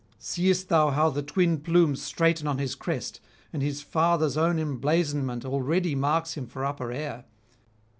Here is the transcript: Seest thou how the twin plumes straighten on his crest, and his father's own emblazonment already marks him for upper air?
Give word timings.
Seest 0.17 0.69
thou 0.69 0.89
how 0.89 1.11
the 1.11 1.21
twin 1.21 1.59
plumes 1.59 2.01
straighten 2.01 2.47
on 2.47 2.57
his 2.57 2.73
crest, 2.73 3.19
and 3.53 3.61
his 3.61 3.83
father's 3.83 4.35
own 4.35 4.57
emblazonment 4.57 5.45
already 5.45 5.93
marks 5.93 6.33
him 6.33 6.47
for 6.47 6.65
upper 6.65 6.91
air? 6.91 7.25